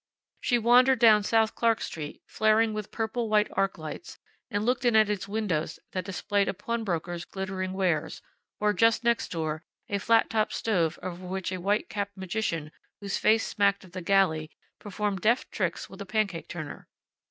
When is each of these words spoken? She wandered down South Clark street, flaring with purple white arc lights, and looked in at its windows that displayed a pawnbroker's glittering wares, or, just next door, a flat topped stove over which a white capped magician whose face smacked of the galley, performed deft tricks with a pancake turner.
She 0.39 0.57
wandered 0.57 0.97
down 0.97 1.21
South 1.21 1.53
Clark 1.53 1.79
street, 1.79 2.23
flaring 2.25 2.73
with 2.73 2.89
purple 2.89 3.29
white 3.29 3.49
arc 3.51 3.77
lights, 3.77 4.17
and 4.49 4.65
looked 4.65 4.83
in 4.83 4.95
at 4.95 5.11
its 5.11 5.27
windows 5.27 5.77
that 5.91 6.05
displayed 6.05 6.47
a 6.47 6.55
pawnbroker's 6.55 7.23
glittering 7.23 7.73
wares, 7.73 8.23
or, 8.59 8.73
just 8.73 9.03
next 9.03 9.29
door, 9.31 9.63
a 9.89 9.99
flat 9.99 10.27
topped 10.27 10.53
stove 10.53 10.97
over 11.03 11.27
which 11.27 11.51
a 11.51 11.61
white 11.61 11.87
capped 11.87 12.17
magician 12.17 12.71
whose 12.99 13.19
face 13.19 13.45
smacked 13.45 13.83
of 13.83 13.91
the 13.91 14.01
galley, 14.01 14.49
performed 14.79 15.21
deft 15.21 15.51
tricks 15.51 15.87
with 15.87 16.01
a 16.01 16.05
pancake 16.07 16.47
turner. 16.47 16.87